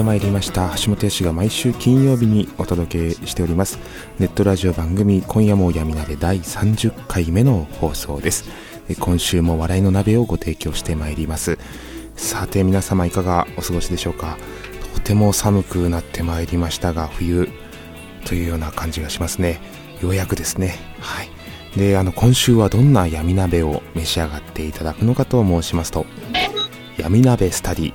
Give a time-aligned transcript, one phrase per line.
[0.00, 0.70] てまいりました。
[0.82, 3.78] 橋本氏が毎週金曜日にお届けしております。
[4.18, 8.46] ネットラジオ番組今夜も闇鍋第30回目の放送です。
[8.98, 11.58] 今週も笑いの鍋をご提供してまいります。
[12.16, 14.38] さて皆様いかがお過ごしでしょうか？
[14.94, 17.50] とても寒くなってまいりましたが冬
[18.24, 19.60] というような感じがしますね。
[20.00, 20.78] ようやくですね。
[21.00, 21.28] はい。
[21.76, 26.06] であの今週はどんな闇鍋を召し上がっていただくのかと申しますと
[26.96, 27.94] 闇鍋スタディ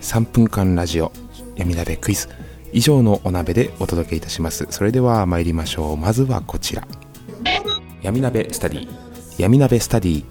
[0.00, 1.10] 3分間ラジオ。
[1.56, 2.28] 闇鍋クイズ。
[2.72, 4.66] 以上のお鍋でお届けいたします。
[4.70, 5.96] それでは参りましょう。
[5.96, 6.86] まずはこちら。
[8.00, 8.88] 闇鍋スタディ。
[9.38, 10.24] 闇鍋スタディ。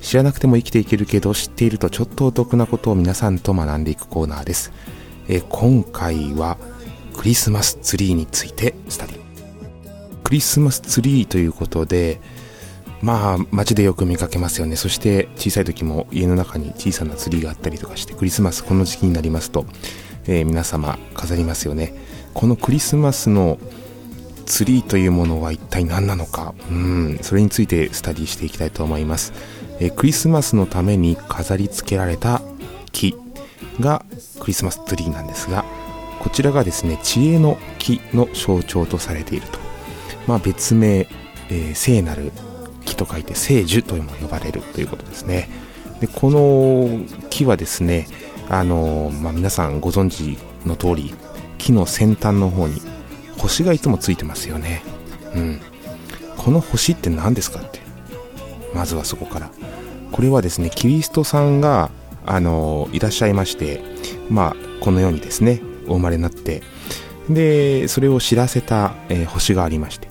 [0.00, 4.72] 知らなくても生きていけるけど知っているとちょっとお得なことを皆さんと学んでいくコーナーです。
[5.28, 6.58] え今回は
[7.16, 9.20] クリスマスツリーについてスタディ。
[10.24, 12.20] クリスマスツリーということで
[13.00, 14.76] まあ街でよく見かけますよね。
[14.76, 19.64] そして小さい時も家の中に小さなツリーがあったりとかしてクリスマスこの時期になりますと、
[20.26, 21.94] えー皆様飾りますよね。
[22.34, 23.58] このクリスマスの
[24.46, 26.54] ツリーというものは一体何なのか。
[26.70, 27.18] うん。
[27.22, 29.32] それについてスタディしていきたいと思います、
[29.80, 32.42] えークリスマスのために飾り付けられた
[32.92, 33.14] 木
[33.80, 34.04] が
[34.40, 35.64] クリスマスツリーなんですが
[36.20, 39.58] こちらがですね知恵の木の象徴とされていると。
[40.26, 42.32] まあ別名、えー聖なる
[42.84, 45.48] 木と書いて聖樹とも呼ばれるということですね。
[46.00, 48.06] でこの木はですね
[48.48, 51.14] あの、まあ、皆さんご存知の通り
[51.58, 52.80] 木の先端の方に
[53.38, 54.82] 星がいつもついてますよね。
[55.34, 55.60] うん。
[56.36, 57.80] この星って何ですかって。
[58.74, 59.50] まずはそこから。
[60.14, 61.90] これはですねキリストさんが
[62.24, 63.82] あのいらっしゃいまして
[64.30, 66.62] まあこの世にですねお生まれになって
[67.28, 70.08] でそれを知らせた、えー星がありまして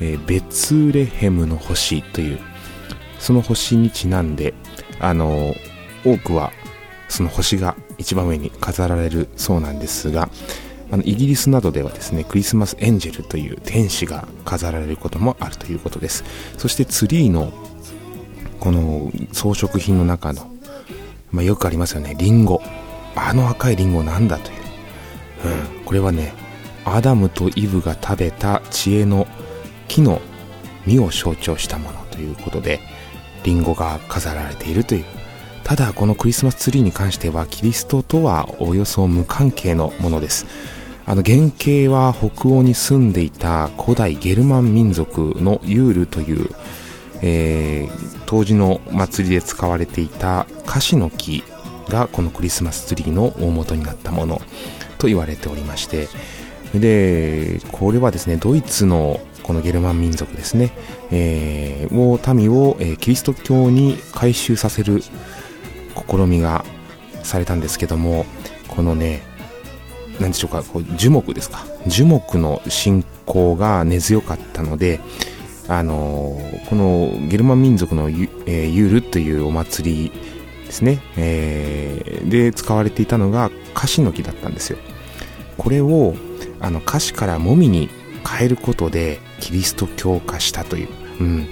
[0.00, 2.38] えーベツレヘムの星という
[3.18, 4.54] その星にちなんで
[5.00, 5.54] あの
[6.04, 6.52] 多くは
[7.12, 10.30] その星が一番上に飾られるそうなんですが
[10.90, 16.24] あのイギリスなどではですねクリスマスエンジェルという天使が飾られることもあるということです。
[16.58, 17.52] そしてツリーの
[18.60, 20.50] この装飾品の中の、
[21.30, 22.14] まあ、よくありますよね。
[22.18, 22.62] リンゴ。
[23.14, 24.56] あの赤いリンゴなんだという、
[25.78, 26.32] うん、これはね
[26.84, 29.26] アダムとイブが食べた知恵の
[29.88, 30.20] 木の
[30.86, 32.80] 実を象徴したものということで
[33.44, 35.04] リンゴが飾られているという
[35.64, 40.46] ただこのクリスマスツリーに関してはキリストとはおよそ無関係のものです。
[41.04, 46.50] あの原型は北欧に住んでいた古代ゲルマン民族のユールという、
[47.22, 51.44] えー当時の祭りで使われていたカシの木
[51.90, 54.40] がこのクリスマスツリーの大元になったもの
[54.96, 56.08] と言われておりまして
[56.72, 60.70] でこれはですねドイツのこのゲルマン民族ですね、
[61.10, 65.02] えーを民を、えーキリスト教に改宗させる
[65.94, 66.64] 試みが
[67.22, 68.26] されたんですけども
[68.68, 69.22] このね
[70.20, 71.66] 何でしょうかこう樹木ですか。
[71.86, 75.00] 樹木の信仰が根強かったので
[75.68, 76.38] あの
[76.68, 80.12] このゲルマン民族のユ,、えーユールというお祭り
[80.66, 84.78] ですね、えーで使われていたのがカシの木だったんですよ。
[85.58, 86.14] これを
[86.60, 87.88] あのカシからモミに
[88.26, 90.88] 変えることでキリスト教化したという、
[91.22, 91.48] うん、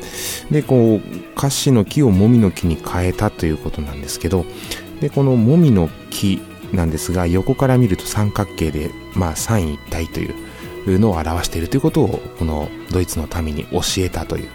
[0.50, 4.44] でこうカシの木をモミの木に変えたということなんですけど
[5.00, 6.40] でこのモミの木
[6.72, 10.30] なんですが横から見ると三角形で、まあ、三位一体とい
[10.94, 14.48] うのを表しているということをこのドイツの民に教えたという、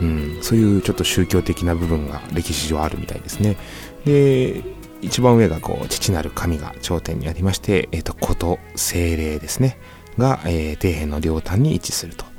[0.00, 3.56] うん、そういうちょっと宗教的な部分が歴史上あるみたいですね。
[4.04, 4.62] で
[5.02, 9.78] 一番上がこう父なる神が頂点にありまして、えっとこと精霊ですね。
[10.18, 12.29] が、えー底辺の両端に位置すると。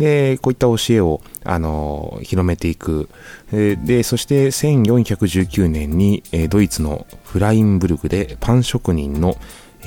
[0.00, 3.08] で、こういった教えを、あの、広めていく。
[3.52, 9.36] で、そして1419年に、ドイツのフラインブルグでパン職人の、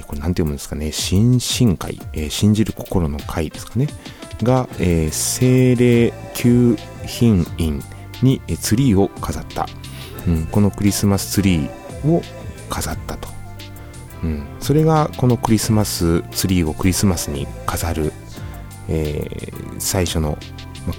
[0.08, 2.00] これなんて読むんですかね、新進会、
[2.30, 3.88] 信じる心の会ですかね、
[4.44, 7.82] が、えー、精霊旧品院
[8.22, 9.68] にツリーを飾った、
[10.28, 12.22] うん、このクリスマスツリーを
[12.70, 13.28] 飾ったと、
[14.24, 18.14] うん、それがこのクリスマスツリーをクリスマスに飾る、
[18.90, 20.38] えー、最初の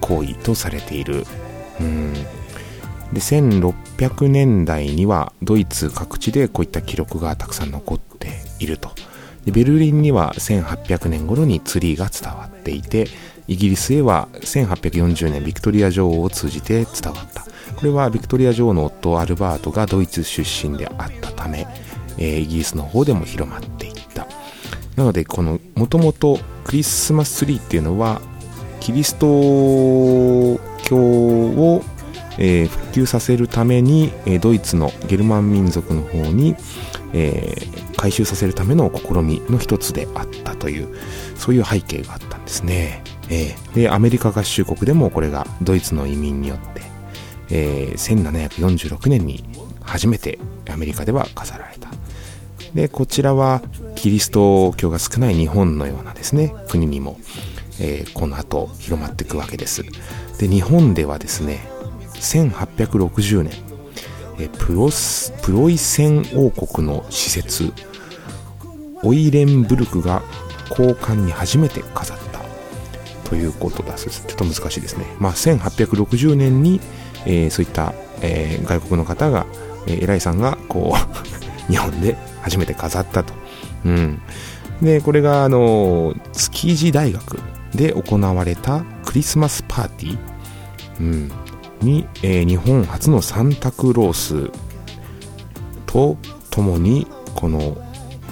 [0.00, 1.24] 行為とされている、
[1.80, 8.28] うん、で1600年代にはドイツ各地でこういった記録がたくさん残って
[8.58, 8.90] いると。
[9.44, 13.08] でベルリンには1800年頃にツリーが伝わっていて
[13.46, 17.44] イギリスへは1840年ビクトリア女王を通じて伝わった。
[17.76, 21.66] これはビクトリア女王の夫アルバートがドイツ出身であったため、
[22.16, 24.26] えー、イギリスの方でも広まっていった。
[24.96, 28.20] なのでこのもともとクリスマスツリーっていうのは
[28.80, 29.26] キリスト
[30.82, 31.82] 教を、
[32.38, 36.54] えー、復旧させるために、え、ドイツのゲルマン民族の方に、
[37.12, 40.94] えー、回収させるための試みの一つであったという
[41.36, 43.02] そういう背景があったんですね。
[43.30, 46.82] えー、でアメリカ合衆国でもこれがドイツの移民によって、
[47.50, 49.44] え、1746年に
[49.80, 50.38] 初めて
[50.70, 51.88] アメリカでは飾られた
[52.74, 53.62] でこちらは
[54.04, 57.18] キリスト教が少ない日本のようなですね国にも、
[57.80, 59.82] えー、この後広まっていくわけです
[60.38, 61.66] で日本ではですね
[62.12, 63.52] 1860年
[64.38, 67.72] えプロスプロイセン王国の施設
[69.02, 70.22] オイレンブルクが
[70.68, 72.40] 交換に初めて飾った
[73.30, 74.26] ということだそうです。
[74.26, 75.06] ちょっと難しいですね。
[75.18, 76.78] まあ、1860年に、
[77.24, 79.46] えー、そういった、えー、外国の方が、
[79.86, 83.32] えー、偉いさんが、こう日本で初めて飾ったと。
[83.84, 84.20] うん。
[84.82, 87.38] で、これが、あの、築地大学
[87.74, 90.18] で行われたクリスマスパーティー、
[91.00, 91.32] うん、
[91.80, 94.50] に、えー、日本初のサンタクロース
[95.86, 96.16] と
[96.50, 97.76] ともに、この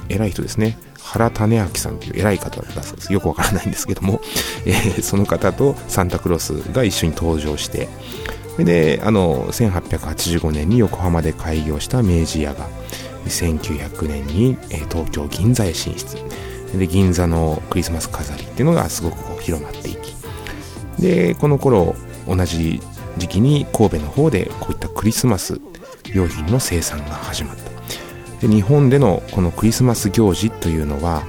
[0.08, 0.78] 偉い人ですね、
[1.12, 3.12] 原種明さんという偉い方だそうです。
[3.12, 4.20] よくわからないんですけども、
[4.64, 7.88] えー、その方とサンタクロースが一緒に登場して、
[8.58, 12.68] で、あの、1885年に横浜で開業した明治屋が、
[13.26, 16.16] 1900年に、えー、東京銀座へ進出。
[16.76, 20.14] で、銀座のクリスマス飾りっていうのがすごくこう広まっていき、
[20.98, 21.94] で、この頃、
[22.26, 22.80] 同じ
[23.18, 25.60] 時期に神戸の方でこういったクリスマス
[26.12, 27.62] 用品の生産が始まった。
[28.46, 31.22] で日本でのこのクリスマス行事というのは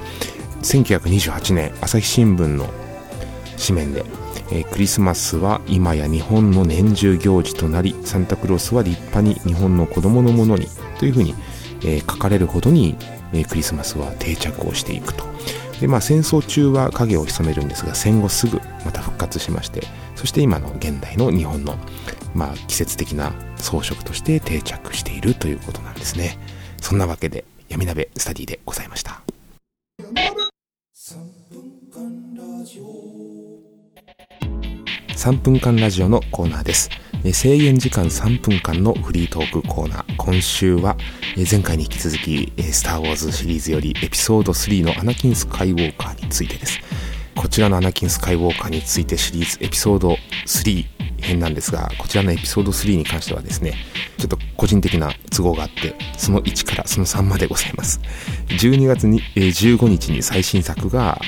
[0.62, 2.68] 1928年朝日新聞の
[3.64, 4.04] 紙面で、
[4.50, 10.66] えー、クリスマスは今や日本の年中行事となりサンタクロースは立派に日本の子供のものに
[10.98, 11.34] というふうに、
[11.84, 12.96] え、書かれるほどに、
[13.32, 15.24] え、クリスマスは定着をしていくと。
[15.80, 19.82] でまあ戦争中は影を潜めるんですが戦後すぐまた復活しまして
[20.14, 21.76] そして今の現代の日本の、
[22.34, 26.38] まあ、季節的な装飾として定着しているということなんですね。
[26.80, 29.22] そんなわけで闇鍋スタディでございました。
[35.16, 36.90] 3分間ラジオのコーナーです。
[37.32, 40.96] 制限時間3分間のフリートークコーナー今週は
[41.50, 46.80] 前回に引き続きスター・ウォーズシリーズよりエピソード3のアナキン・スカイウォーカーについてです
[47.34, 50.16] こちらのアナキン・スカイウォーカーについてシリーズエピソード
[50.46, 50.94] 3
[51.24, 53.74] 編なんですが、こちらのエピソード3に関してはですね、
[54.18, 58.00] ちょっと個人的な都合があって、その1からその3までございます。
[58.48, 61.20] 12月に、えー、15日に最新作が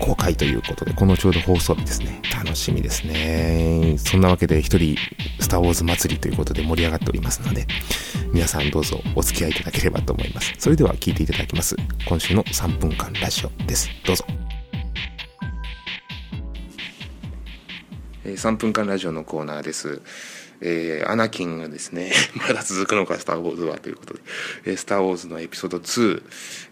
[0.00, 2.20] 公開ということで、このちょうど放送日ですね。
[2.34, 3.96] 楽しみですね。
[3.98, 4.96] そんなわけで一人、
[5.40, 7.66] スターウォーズ祭りということで盛り上がっておりますので、
[8.32, 10.54] 皆さんどうぞお付き合いいただければと思います。
[10.58, 11.76] それでは聞いていただきます。
[12.08, 13.90] 今週の3分間ラジオです。
[14.04, 14.24] どうぞ。
[18.24, 20.00] 3分間ラジオのコーナーです。
[20.64, 24.20] えー、アナキンがですね、 まだ続くのか、スター・ウォーズはということで、
[24.64, 26.22] えー、スター・ウォーズのエピソード2、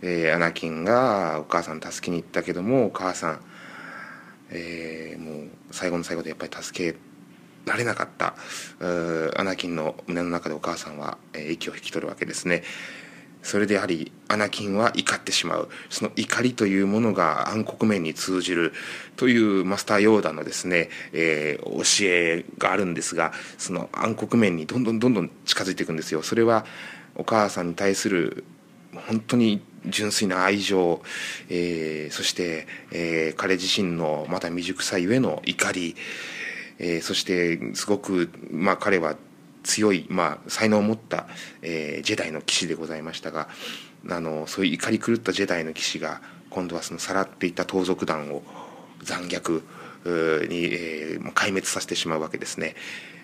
[0.03, 3.41] えー、アナキンがお母さん助けに行ったけども、お母さん、
[4.51, 6.99] えー、もう最後の最後でやっぱり助け
[7.67, 8.37] られなかった、
[9.37, 12.63] アナキンの胸の中でお母さんは、えー、息を引き取るわけですね。
[13.43, 15.69] それでやはりアナキンは怒ってしまう。
[15.89, 18.73] その怒りというものが暗黒面に通じる
[19.17, 26.23] というマスター・ヨーダのですね、えー、教えがあるんですがその暗黒面にどんどんどんどん近づいていくんですよ。
[26.23, 26.65] それは
[27.15, 28.45] お母さんに対する
[29.07, 31.03] 本当に純粋な愛情、
[31.49, 35.97] えー、そして、えー、彼自身のまだ未熟さゆえの怒り、
[36.79, 39.17] えー、そしてすごく、まあ、彼は
[39.63, 41.27] 強い、まあ、才能を持った、
[41.63, 43.49] えー、ジェダイの騎士でございましたが
[44.09, 48.43] あのそういう怒り狂ったジェダイの騎士が今度はそのさらっていた盗賊団を
[49.03, 49.63] 残虐
[50.49, 52.75] に、えー、壊滅させてしまうわけですね。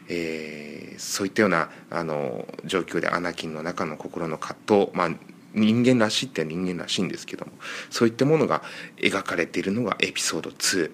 [0.09, 5.11] えー、そういったようなあの状況でアナキンの中の心の葛藤、まあ、
[5.55, 7.53] 人間らしいって人間らしいんですけども
[7.91, 8.63] そういったものが
[8.99, 10.91] 描かれているのがエピソード2。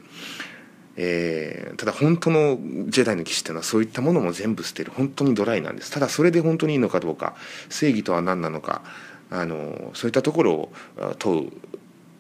[0.97, 2.59] えー、ただ本当の
[2.89, 5.91] ジェダイの騎士っていうのはそういったものも全部捨てる本当にドライなんです。
[5.91, 7.35] ただそれで本当にいいのかどうか
[7.71, 8.83] 正義とは何なのか
[9.31, 10.73] あのそういったところを
[11.19, 11.53] 問う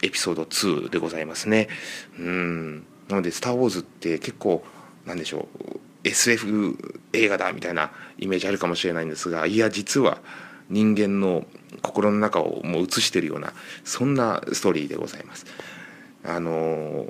[0.03, 1.69] エピソード2でございますね。
[2.19, 2.85] うん。
[3.09, 4.65] なので「スター・ウォーズ」って結構
[5.07, 6.77] なんでしょう SF
[7.13, 10.19] 映画だみたいなイメージあるかもしれないんですがいや実は
[10.69, 11.45] 人間の
[11.83, 13.53] 心の中をもう映してるような
[13.85, 15.47] そんなストーリーでございます。
[16.25, 17.07] あの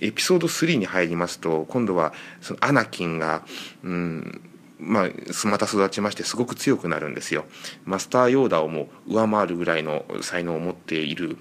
[0.00, 3.44] エピソード3に入りますと今度はそのアナキンが、
[3.82, 4.40] うん
[4.78, 5.08] まあ、
[5.46, 7.44] また育ちましてすごく強くなるんですよ。
[7.84, 11.38] マスター・ヨーダをも上回るぐらいの才能を持っている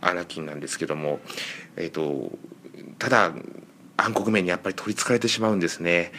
[0.00, 1.20] アナキンなんですけども、
[1.76, 2.38] えーと
[2.98, 3.32] ただ
[3.96, 6.12] 暗黒面にやっぱり取りつかれてしまうんですね。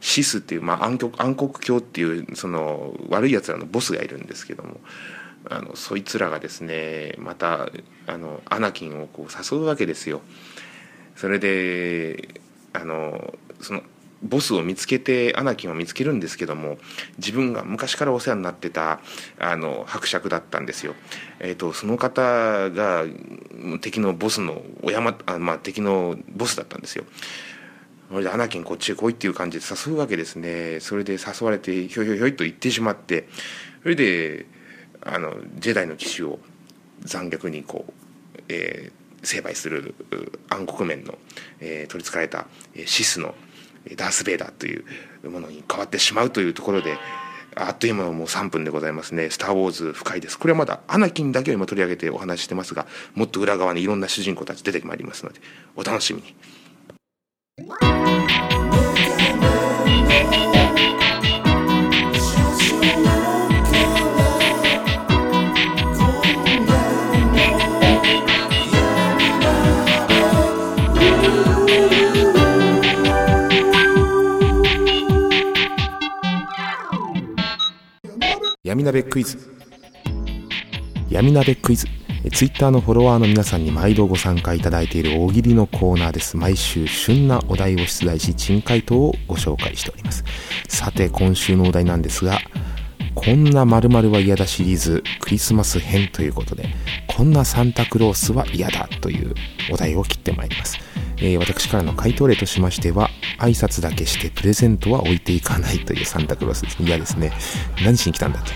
[0.00, 4.80] シスっていう、まあ、暗黒暗黒教っていうその悪いやつらのボスがいるんですけども
[5.50, 7.68] あのそいつらがですねまた
[8.06, 10.22] あのアナキンをこう誘うわけですよ。
[11.18, 12.28] それで
[12.72, 13.82] あのその
[14.22, 16.78] ボスを見つけてアナキンを見つけるんですけども
[17.18, 19.00] 自分が昔からお世話になってた
[19.40, 20.94] あの伯爵だったんですよ。
[21.40, 23.04] えーと、その方が
[23.80, 27.04] 敵のボスのお山あ、まあ、敵のボスだったんですよ。
[28.10, 30.78] それで「アナキンこっちへ来い」っていう感じで誘うわけですね。
[30.78, 33.28] それで誘われてひょひょひょいと言ってしまって
[33.82, 34.46] それで
[35.02, 36.38] あのジェダイの騎士を
[37.00, 37.92] 残虐にこう、
[38.48, 39.94] えー、成敗する
[40.48, 41.18] 暗黒面の、
[41.60, 42.46] えー、取りつかれた
[42.86, 43.34] シスの
[43.96, 46.96] ダース・ベイダーというものに変わってしまうというところで
[47.54, 55.40] あっという間のもう3分でございますね「スター・ウォーズ」深いですこれはまだアナキンだけを今取り上げてお話ししてますがもっと裏側にいろんな主人公たち出てまいりますので
[55.74, 56.36] お楽しみに。
[78.78, 79.36] 闇鍋クイズ。
[81.10, 81.88] 闇鍋クイズ。
[82.32, 86.36] ツイッターのフォロワーの皆さんに毎度ご参加いただいている大喜利のコーナーです。
[86.36, 90.22] 毎週旬なお題を出題し珍回答をご紹介しております。
[90.68, 92.38] さて今週のお題なんですが
[93.16, 96.68] こんな〇〇は嫌だシリーズクリスマス編ということで
[97.08, 99.34] こんなサンタクロースは嫌だという
[99.72, 100.78] お題を切ってまいります。
[101.20, 106.82] えー、私からの回答例としましては、挨拶だけしてプレゼントは置いていかないというサンタクロースです。
[106.82, 107.32] 嫌ですね。
[107.84, 108.52] 何しに来たんだと。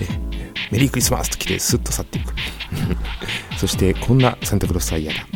[0.00, 2.34] えー、メリークリスマスと来てスッと去っていく。
[3.58, 5.26] そして、こんなサンタクロースは嫌だ。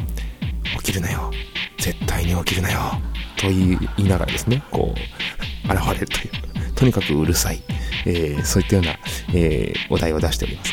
[0.78, 1.32] 起きるなよ。
[1.78, 3.00] 絶対に起きるなよ。
[3.36, 6.72] と言いながらですね、こう、現れるという。
[6.74, 7.62] とにかくうるさい。
[8.06, 8.98] えー、そういったような、
[9.34, 10.72] え、お題を出しております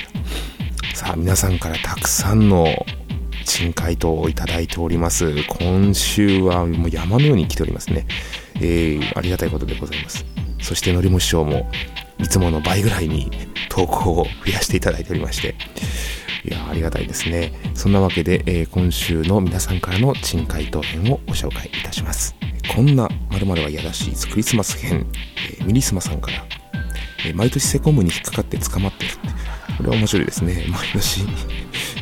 [0.93, 2.67] さあ、皆さんからたくさんの
[3.45, 5.35] 珍回答をいただいております。
[5.47, 8.05] 今週はもう山のように来ておりますね。
[8.55, 10.25] えー、ありがたいことでございます。
[10.61, 11.69] そしてのりも師匠も
[12.17, 13.31] いつもの倍ぐらいに
[13.69, 15.55] 投稿を増やしていただいておりまして、
[16.43, 17.53] いや、ありがたいですね。
[17.73, 22.35] そんなわけで、えー、今週の皆さんからの珍回答編をご紹介いたします。
[22.73, 25.05] こんな〇〇は嫌らしいクリスマス編、
[25.59, 26.45] えー、ミリスマさんから、
[27.25, 29.11] えー、毎年セコムに引っかかって捕まってる。
[29.77, 30.65] これは面白いですね。
[30.69, 31.21] 毎年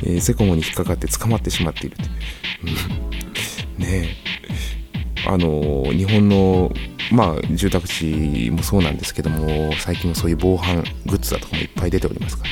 [0.04, 1.98] えー、セコムに引っかかって捕まってしまっている
[3.78, 3.82] う。
[3.82, 4.10] ん、ね
[5.26, 6.72] あの日本の
[7.12, 12.50] まあ住宅地もそうなんですけども最近もそういう防犯グッズだとかもいっぱい出ておりますから。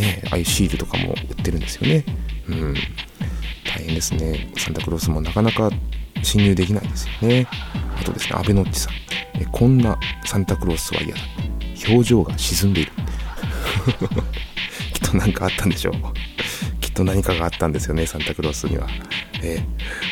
[0.00, 2.04] ねああいうシールとかも売ってるんですよね。
[2.48, 2.74] うん。
[3.64, 4.50] 大変ですね。
[4.56, 5.70] サンタクロースもなかなか
[6.22, 7.46] 侵入できないですよね。
[8.00, 8.92] あとですねアベノッチさん。
[9.40, 11.20] えこんなサンタクロースは嫌だ。
[11.88, 12.92] 表情が沈んでいる。
[14.92, 15.94] きっと何かあったんでしょう。
[16.94, 18.86] と何かがあったんですよね、サンタクロースには。
[19.42, 19.58] え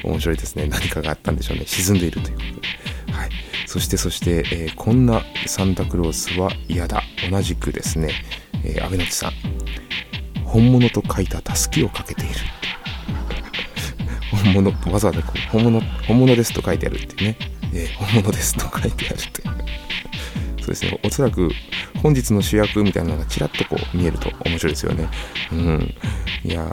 [0.02, 0.66] ー、面白いですね。
[0.66, 1.64] 何かがあったんでしょうね。
[1.66, 2.61] 沈んでいるということ
[3.06, 3.12] で。
[3.12, 3.30] はい。
[3.66, 7.02] そして、そして、えー、こんなサンタクロースは嫌だ。
[7.30, 8.11] 同じくですね、
[8.64, 9.32] えー、安倍のちさん。
[10.44, 12.35] 本物と書いたたすきをかけている。
[14.44, 17.38] 本物、わざわざこう、本物、本物ですと書いてあるっていうね。
[17.75, 19.42] えー、本物ですと書いてあるって。
[20.62, 21.00] そうですね。
[21.04, 21.50] おそらく、
[22.02, 25.08] 本日の主役みたいなのがちらっとこう見えると面白いですよね。
[25.52, 25.94] うん。
[26.45, 26.71] いや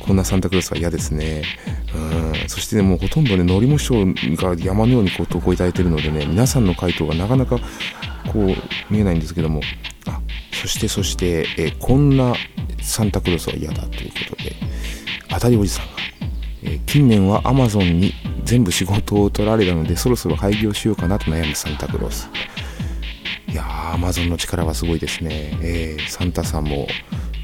[0.00, 1.44] こんなサンタクロースは嫌ですね。
[1.94, 2.48] うん。
[2.48, 7.58] そしてね、もうほとんどね、のりも師匠が山のようにこう投稿いただいてるのでね、皆さんの回答がなかなか
[8.32, 9.60] こう見えないんですけども、
[10.06, 10.20] あ、
[10.52, 12.34] そしてそして、え、こんな
[12.80, 14.56] サンタクロースは嫌だということで、
[15.28, 15.92] 当たりおじさんが、
[16.64, 18.12] え、近年は Amazon に
[18.44, 22.28] 全部仕事を取られたのでそろそろ廃業しようかなと悩むサンタクロース
[23.48, 26.86] いやーアマゾンの力はすごいですね、えー、サンタさんも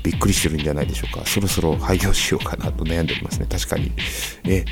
[0.08, 1.26] びっくりしてるんじゃないでしょうか。
[1.26, 3.46] そろそろ廃業しようかなと悩んでおりますね。
[3.46, 3.92] 確かに。
[4.44, 4.64] え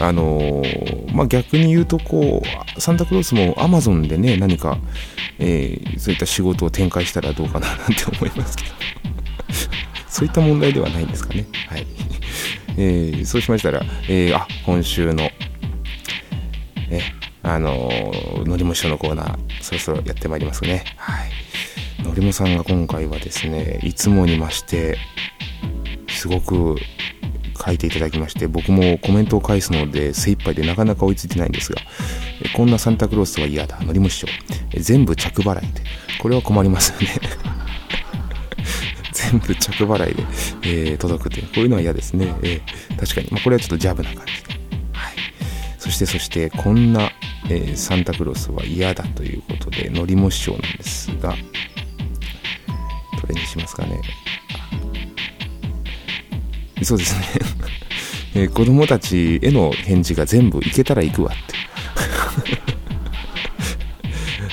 [0.00, 2.42] あのー、まあ逆に言うとこ
[2.76, 4.78] うサンタクロースもアマゾンでね何か、
[5.38, 8.70] えー、そういった仕事を展開したらどうかななんて思いますけど。
[10.10, 11.46] そういった問題ではないんですかね。
[11.68, 11.86] はい。
[12.76, 15.30] えー、そうしましたら、えー、あ今週の、
[16.90, 17.00] え
[17.44, 20.84] あのー、のりも師匠のコーナー、そろそろやってまいりますね。
[20.96, 21.39] はい。
[22.02, 24.96] のりもさんが今回はですね、いつもにまして、
[26.08, 26.76] すごく
[27.64, 31.80] 書いていただきまして、僕もコメントを返すので精一杯でなかなか追いついてないんですが、
[32.56, 34.28] こんなサンタクロースは嫌だ、のりも師匠。
[34.74, 35.82] 全部着払いで。
[36.20, 37.20] これは困りますよね。
[39.12, 40.22] 全部着払いで、
[40.62, 42.34] えー、届くという、こういうのは嫌ですね。
[42.42, 43.28] えー、確かに。
[43.30, 44.54] まあ、これはちょっとジャブな感じで。
[44.92, 45.14] はい。
[45.78, 47.10] そして、そして、こんな、
[47.48, 51.36] えー、サンタクロースは嫌だということで、のりも師匠なんですが、
[53.20, 54.00] どれにしますかね。
[56.82, 57.26] そうですね。
[58.34, 61.54] えー、子供たちへの返事が全部いけたら行くわって。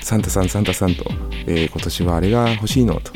[0.03, 1.05] サンタさん、サンタさんと、
[1.45, 3.11] えー、今年はあれが欲しいのと。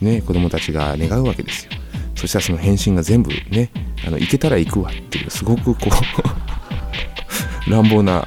[0.00, 1.72] ね、子供たちが願うわけですよ。
[2.14, 3.70] そしたらその返信が全部ね、
[4.06, 5.90] あの、行けたら行くわっていう、すごくこ
[7.66, 8.26] う 乱暴な、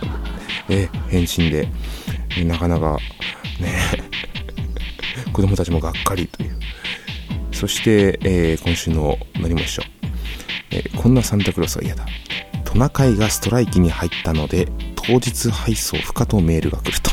[0.70, 1.68] え、返信で、
[2.46, 2.98] なかなか、
[3.60, 3.70] ね、
[5.34, 6.59] 子供たちもがっかりという。
[7.60, 9.82] そして、えー、今週ののりも師匠、
[10.72, 12.06] えー、こんなサンタクロースは嫌だ。
[12.64, 17.12] トナカイがストライキに入ったので、当日配送不可とメールが来ると。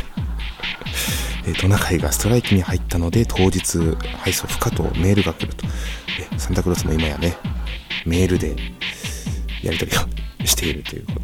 [1.48, 3.78] えトナカイがストライキに入ったので当日
[4.18, 5.66] 配送不可とメールが来ると、
[6.32, 7.36] えサンタクロースも今やね
[8.04, 8.54] メールで
[9.64, 10.00] やり取りを
[10.46, 11.20] しているということ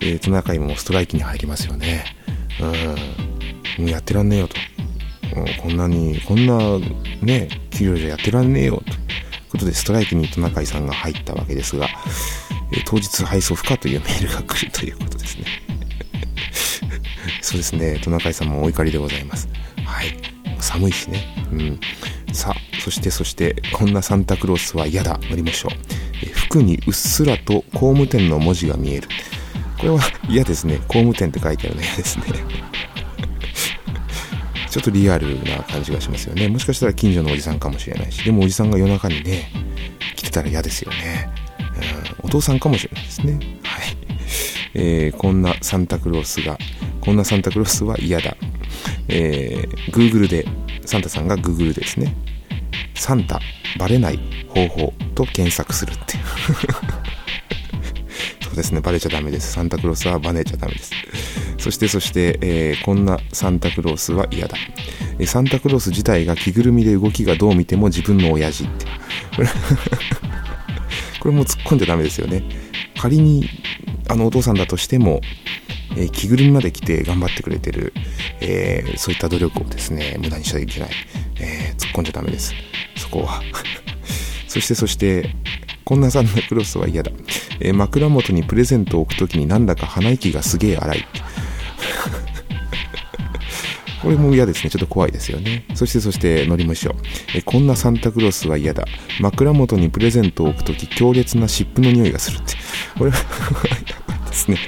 [0.00, 2.04] で、えトナカイもストライキに入りますよね。
[2.60, 3.84] うん。
[3.84, 4.56] もうやってらんねえよと。
[5.34, 6.78] こんなにこんな
[7.22, 8.98] ね給料じゃやってらんねえよという
[9.50, 11.86] ことでストライキにトナカイさんが入ったわけですが、
[12.72, 15.44] え当日配送不可というメールが来るということですね
[17.40, 19.48] そうですね、トナカイさんもお怒りでございます。
[19.84, 20.16] はい。
[20.60, 21.34] 寒いしね。
[21.52, 21.80] うん。
[22.32, 25.18] さあ、そしてそして、こんなサンタクロースは嫌だ。
[25.22, 25.72] 乗りましょう。
[26.24, 29.08] え服にうっすらと工務店の文字が見える。
[29.78, 30.76] これは嫌ですね。
[30.88, 32.24] 工務店って書いてあるの嫌ですね。
[34.72, 36.48] ちょっとリアルな感じがしますよね。
[36.48, 39.50] もしかしたら近所のおじさんかもしれないし、でもおじさんが夜中にね、
[40.16, 41.28] 来てたら嫌ですよね。
[42.22, 43.34] うん、お父さんかもしれないですね。
[43.64, 43.96] はい。
[44.72, 46.56] えー、こんなサンタクロースが
[47.02, 48.34] こんなサンタクロースは嫌だ。
[49.08, 50.46] えー、Google で、
[50.86, 52.14] サンタさんが Google ですね。
[52.94, 53.40] サンタ、
[53.78, 56.22] バレない方法と検索するっていう。
[58.52, 59.50] そうですね、バレちゃダメです。
[59.50, 60.92] サンタクロースはバレちゃダメです。
[61.56, 64.58] そしてそして、えー、こんなサンタクロースは嫌だ。
[65.24, 68.84] サンタクロース自体が着ぐるみで動きがどう見ても自分の親父って。
[71.18, 72.42] これも突っ込んじゃダメですよね。
[72.98, 73.48] 仮に、
[74.08, 75.22] あのお父さんだとしても、
[75.96, 77.94] えー、着ぐるみまで来て頑張ってくれてる、
[78.42, 80.90] えー、そういった努力をですね、無駄にしちゃいけない。
[81.40, 82.52] えー、突っ込んじゃダメです。
[82.96, 83.40] そこは。
[84.46, 85.34] そしてそして、
[85.86, 87.10] こんなサンタクロースは嫌だ。
[87.64, 91.06] えー、枕元にプレゼントを置くときになんだか鼻息がすげえ荒い。
[94.02, 94.70] これも嫌ですね。
[94.70, 95.64] ちょっと怖いですよね。
[95.74, 96.96] そしてそして、のりむしょ。
[97.36, 98.84] え、こんなサンタクロースは嫌だ。
[99.20, 102.54] 枕元にプレゼントを置くとき、強烈な湿布の匂いがするって。
[102.98, 103.24] これはや
[104.08, 104.58] ばいですね。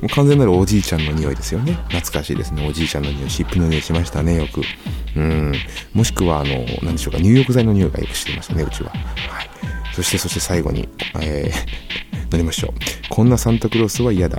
[0.00, 1.74] もう完全なるおじいちゃんの匂いですよね。
[1.88, 2.66] 懐かしいですね。
[2.66, 4.62] おじいちゃんの匂い、湿布の匂いしましたね、よく。
[5.14, 5.52] うん。
[5.92, 8.88] もしくは、あの、何でしょうか、入浴剤の匂いがよくしてましたね、うちは。
[8.88, 9.73] はい。
[9.94, 10.88] そして、そして最後に、
[11.20, 12.72] えー、 乗りましょう。
[13.08, 14.38] こんなサンタクロースは嫌だ。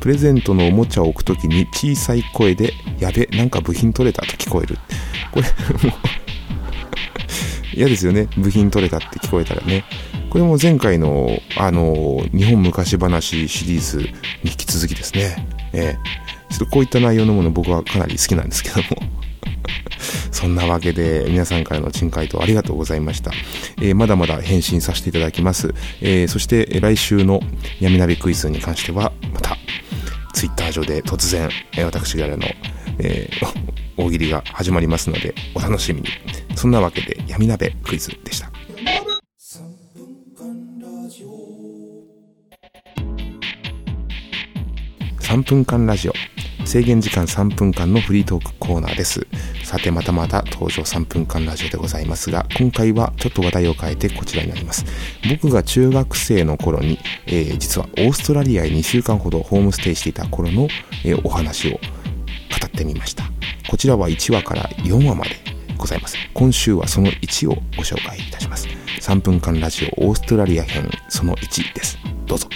[0.00, 4.78] プレゼントのおもちゃを置くときに小さい声で、やべ、なんか部品取れたと聞こえる。
[5.32, 5.46] これ、
[5.88, 5.98] もう
[7.74, 8.28] 嫌ですよね。
[8.36, 9.84] 部品取れたって聞こえたらね。
[10.28, 14.06] これも前回の、あの、日本昔話シリーズに
[14.44, 15.48] 引き続きですね。
[15.72, 19.19] えー、ちょっとこういった内容のもの僕はかなり好きなんですけども。
[20.40, 23.30] そんなわけで皆さんからの珍回答ありがとうございました。
[23.76, 25.74] えー、まだまだ返信させていただきます。
[26.00, 27.40] えー、そして来週の
[27.78, 29.58] 闇鍋クイズに関してはまた
[30.32, 32.46] ツイッター上で突然、えー、私からの、
[33.00, 33.46] えー、
[34.02, 36.08] 大喜利が始まりますのでお楽しみに。
[36.56, 38.50] そんなわけで闇鍋クイズでした。
[45.20, 46.14] 3分間ラジオ
[46.64, 49.26] 制限時間3分間のフリートークコーナーです
[49.70, 54.84] さてまたまた登場3分間ラジオでございますが、今回はちょっと話題を変えてこちらになります。
[55.30, 60.66] 僕が中学生の頃に、えー、実はオーストラリアへ2週間ほどホームステイしていた頃の、
[61.04, 61.78] えー、お話を語
[62.66, 63.22] ってみました。
[63.70, 65.36] こちらは1話から4話まで
[65.78, 66.16] ございます。
[66.34, 68.66] 今週はその1をご紹介いたします。
[68.98, 71.96] 3分間ラジオオーストラリア編その1です。
[72.26, 72.48] どうぞ。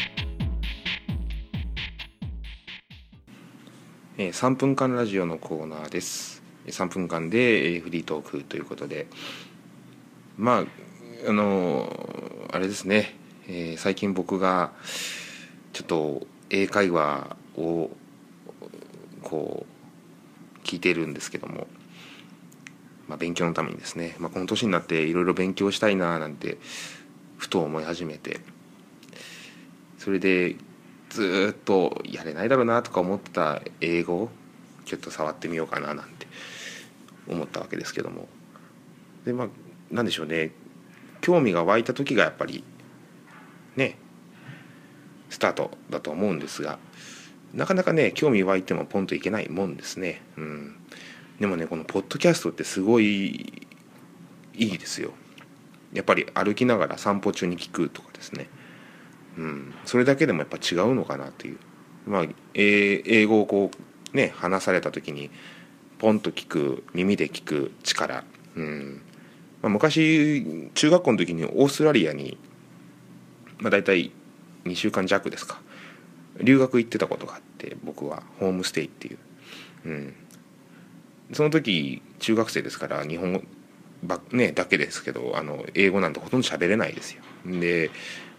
[4.18, 6.33] えー、3分間ラジオのコーナーです
[6.66, 9.07] 3分間で、フリートークということで。
[10.37, 13.16] まああの、あれですね、
[13.48, 14.72] えー、最近僕が
[15.72, 17.90] ちょっと英会話を
[19.22, 19.66] こ
[20.62, 21.66] う聞いてるんですけども、
[23.09, 26.59] まあ、勉強のためにですね、まあ、この年になっていろいろ勉強したいななんて
[27.38, 28.40] ふと思い始めて。
[30.05, 30.57] それで
[31.09, 34.29] ずっとやれないだろうなとか思ってた英語を
[34.85, 36.13] ちょっと触ってみようかななんて
[37.28, 38.28] 思ったわけですけども。
[39.24, 39.48] でまあ
[39.90, 40.52] 何でしょうね。
[41.20, 42.64] 興味が湧いた時がやっぱり
[43.76, 43.96] ね
[45.30, 46.78] スタートだと思うんですが。
[47.54, 50.22] なかなかね興味湧いてもポンといけないもんですね。
[50.37, 50.76] うん。
[51.38, 53.62] でもねこのポッドキャストってすごい
[54.54, 55.12] いいですよ。
[55.92, 58.48] やっぱり歩きながら散歩中に聞くとかですね。
[59.38, 61.58] うん、それだけでもやっぱ違うのかなっていう、
[62.06, 62.22] まあ、
[62.54, 63.70] えー英語をこ
[64.12, 65.30] うね話された時に
[66.04, 68.24] ポンと聞く耳で聞く力、
[68.56, 69.00] うん。
[69.62, 72.36] まあ、昔中学校の時にオーストラリアに、
[73.58, 74.12] まあ、大体
[74.66, 75.62] 2週間弱ですか。
[76.42, 79.18] 留学行ってたことがあって僕はホームステイっていう、
[79.86, 80.14] うん、
[81.32, 83.42] その時中学生ですから日本語
[84.02, 87.22] ば、ね、だけですけどあの英語なんてほとんど喋れないですよ。
[87.46, 87.90] で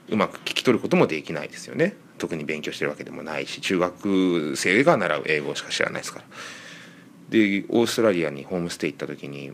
[0.10, 1.96] うまく聞き取ることもできないですよね。
[2.20, 6.26] 特に勉強してるわけでもないし中学生が習う英語しか知らないですから。
[7.30, 9.52] でオーストラリアにホームステイ行った時に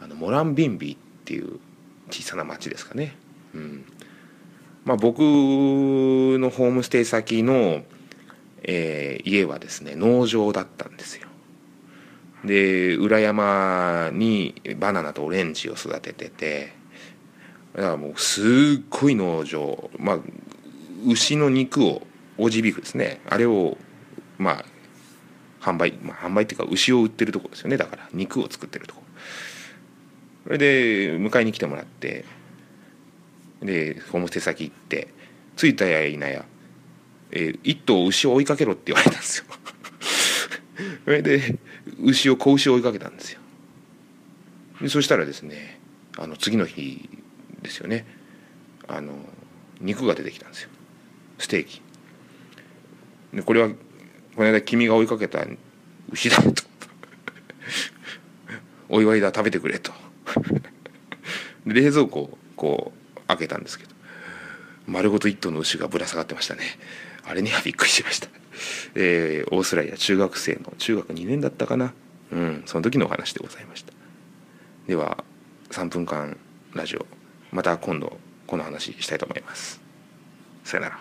[0.00, 1.58] あのモランビンビーっていう
[2.10, 3.16] 小さな町ですかね。
[3.54, 3.84] うん。
[4.84, 7.82] まあ僕のホームステイ先の、
[8.62, 11.26] えー、家はですね農場だったんですよ。
[12.44, 16.72] で裏山にバナナとオレンジを育ててて
[17.74, 18.42] だからもうす
[18.80, 20.18] っごい農場まあ
[21.06, 22.02] 牛の肉を
[22.38, 23.20] オージービーフですね。
[23.28, 23.76] あれを
[24.38, 24.64] まあ
[25.60, 27.76] 販売、まあ、販売っていうか牛を売ってるとこですよね。
[27.76, 29.02] だから肉を作ってるとこ。
[30.44, 32.24] それで迎えに来てもらって
[33.60, 35.08] でホームステイ先行って
[35.56, 36.44] 着いたやいなや、
[37.32, 39.44] えー、一頭牛を追いかけろって言われたんですよ。
[41.04, 41.58] それで
[42.00, 43.40] 牛を子牛を追いかけたんですよ。
[44.80, 45.80] でそしたらですね
[46.16, 47.08] あの次の日
[47.62, 48.06] ですよね。
[48.86, 49.14] あの
[49.80, 50.70] 肉が出てきたんですよ。
[51.38, 51.82] ステーキ。
[53.34, 53.70] でこれは
[54.36, 55.44] この間君が追いかけた
[56.10, 56.62] 牛だと。
[58.88, 59.92] お祝いだ食べてくれと。
[61.64, 63.96] 冷蔵庫をこう開けたんですけど。
[64.86, 66.62] 丸ごと一頭の牛がぶら下がってましたね。
[67.24, 68.28] あれにはびっくりしました。
[68.94, 71.94] えー、オーストラリア中学生の中学2年だったかな。
[72.30, 73.92] うんその時のお話でございました。
[74.86, 75.24] では
[75.70, 76.36] 3分間
[76.74, 77.06] ラジオ。
[77.52, 79.80] また今度この話したいと思います。
[80.62, 81.00] さよなら。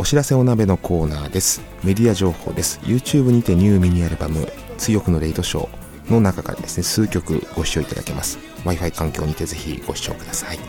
[0.00, 1.60] お知らせお鍋のコーナーです。
[1.82, 2.78] メディア情報です。
[2.84, 4.46] YouTube にてニューミニアルバム
[4.78, 5.68] 「強くのレイトショー」
[6.14, 8.38] の中からですね数曲ご視聴いただけます。
[8.64, 10.60] Wi-Fi 環境にてぜひご視聴ください。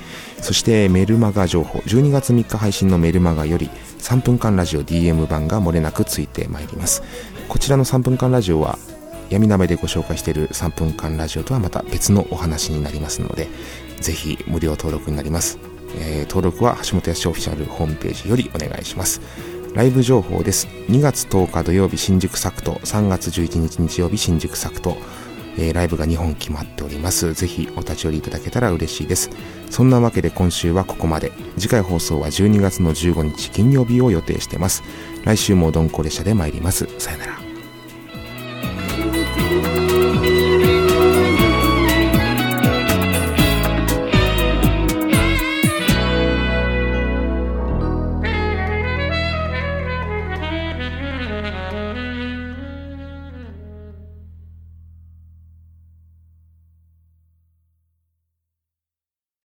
[0.42, 1.78] そしてメルマガ情報。
[1.86, 7.04] 12月3日配信のメルマガより3分間ラジオ DM 版が漏れなくついてまいります。
[7.48, 8.80] こちらの3分間ラジオは
[9.30, 13.48] 闇鍋でご紹介している3分間ラジオとはまた別のお話になりますので、
[14.02, 15.60] ぜひ無料登録になります。
[15.98, 19.22] えー、登録は橋本康オフィシャルホームページよりお願いします。
[19.74, 20.68] ライブ情報です。
[20.88, 24.98] 2月10日土曜日新宿サクト、3月11日日曜日新宿サクト、
[25.58, 27.34] えー、ライブが2本決まっております。
[27.34, 29.30] ぜひお立ち寄りいただけたら嬉しいです。
[29.70, 31.32] そんなわけで今週はここまで。
[31.58, 34.84] 次回放送は12月の15日金曜日を予定してます。
[35.24, 36.88] 来週もどんこ列車で参ります。
[36.98, 37.49] さよなら。